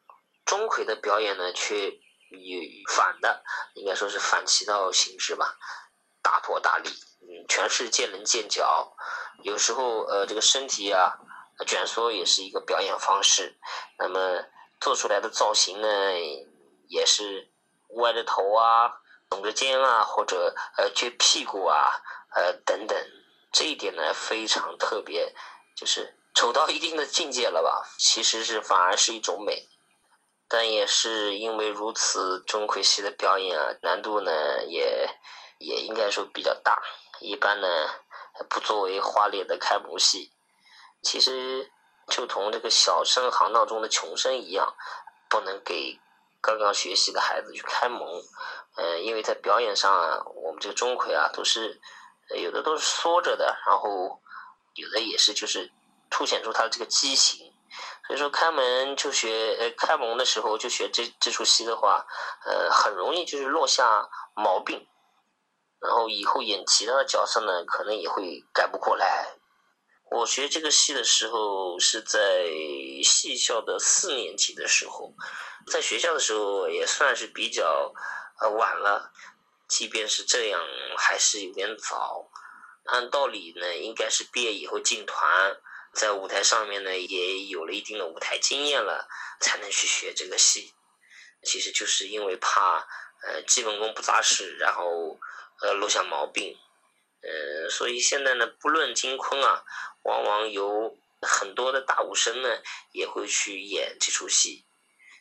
[0.51, 3.45] 钟馗的表演呢，却有反的，
[3.75, 5.57] 应该说是反其道行之吧，
[6.23, 6.91] 大破大力，
[7.21, 8.97] 嗯，全是见棱见角，
[9.45, 11.17] 有时候呃这个身体啊
[11.69, 13.61] 卷缩也是一个表演方式，
[13.97, 14.45] 那么
[14.81, 15.89] 做出来的造型呢，
[16.89, 17.53] 也是
[17.91, 18.91] 歪着头啊，
[19.29, 21.93] 耸着肩啊，或者呃撅屁股啊，
[22.35, 22.99] 呃等等，
[23.53, 25.33] 这一点呢非常特别，
[25.77, 29.70] 就是丑到一定的境界了吧，其实是反而是一种美。
[30.53, 35.09] 但也是因为如此，钟馗戏的表演啊，难度呢也
[35.59, 36.83] 也应该说比较大。
[37.21, 37.69] 一般呢
[38.49, 40.33] 不作为花脸的开蒙戏，
[41.03, 41.71] 其实
[42.09, 44.75] 就同这个小生行当中的穷生一样，
[45.29, 46.01] 不能给
[46.41, 48.21] 刚刚学习的孩子去开蒙。
[48.75, 51.81] 嗯，因为在表演上啊，我们这个钟馗啊都是
[52.43, 54.21] 有的都是缩着的，然后
[54.75, 55.71] 有的也是就是
[56.11, 57.50] 凸显出他的这个畸形。
[58.11, 62.05] 所以说开门就学，呃，开蒙的时候就学这这出戏的话，
[62.45, 64.85] 呃，很容易就是落下毛病，
[65.79, 69.37] 然后以后演其他的角色呢，可能也会改不过来。
[70.11, 72.49] 我学这个戏的时候是在
[73.05, 75.15] 戏校的四年级的时候，
[75.71, 77.95] 在学校的时候也算是比较
[78.41, 79.13] 呃晚了，
[79.69, 80.61] 即便是这样，
[80.99, 82.29] 还是有点早。
[82.87, 85.61] 按道理呢，应该是毕业以后进团，
[85.93, 89.09] 在舞台上面呢也有了一定的舞台经验了，
[89.41, 90.72] 才能去学这个戏。
[91.43, 92.86] 其实就是因为怕
[93.22, 95.18] 呃基本功不扎实，然后
[95.62, 96.57] 呃落下毛病。
[97.22, 99.62] 呃，所以现在呢，不论金昆啊，
[100.05, 102.62] 往往有很多的大武生呢，
[102.93, 104.64] 也会去演这出戏，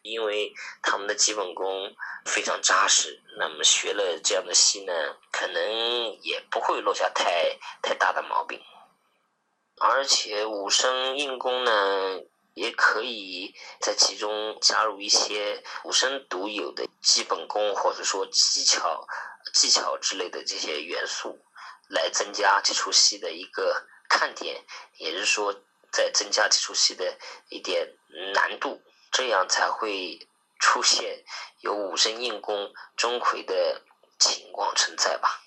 [0.01, 1.93] 因为他们的基本功
[2.25, 3.21] 非常扎实。
[3.37, 4.93] 那么学了这样的戏呢，
[5.31, 8.61] 可能也不会落下太太大的毛病。
[9.79, 12.21] 而且武生硬功呢，
[12.53, 19.07] 也可以在其中加入一些武生独有的基本功，或者说技巧、
[19.53, 21.39] 技巧之类的这些元素。
[21.91, 24.63] 来增加这出戏的一个看点，
[24.97, 25.51] 也是说，
[25.91, 27.17] 在增加这出戏的
[27.49, 27.95] 一点
[28.35, 28.79] 难度，
[29.11, 30.19] 这样才会
[30.59, 31.25] 出现
[31.61, 33.81] 有武生硬功钟馗的
[34.19, 35.41] 情况存在吧。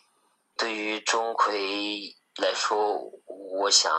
[0.56, 2.98] 对于钟馗来说，
[3.52, 3.92] 我想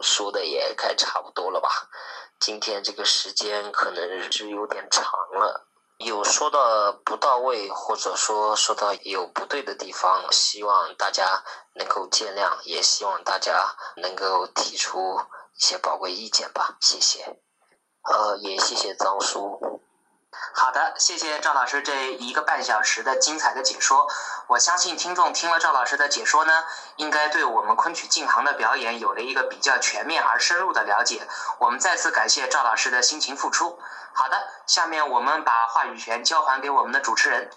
[0.00, 1.68] 说的也该差不多了吧。
[2.38, 5.66] 今天这个时间可能是有点长了。
[5.98, 15.20] 有说的不到位，或者说说到有不对的地方，希望大家能够见谅，也希望大家能够提出
[15.54, 17.40] 一些宝贵意见吧，谢谢。
[18.04, 19.82] 呃，也谢谢张叔。
[20.52, 24.06] 好的，谢谢赵老师这一个半小时的精彩的解说。
[24.46, 26.64] 我相信听众听了赵老师的解说呢，
[26.96, 31.26] 应该对我们昆曲进行的表演有了一个比较全面而深入的了解。
[31.58, 33.78] 我们再次感谢赵老师的辛勤付出。
[34.12, 37.50] 好的，下面我们把话语权交还给我们的主持人。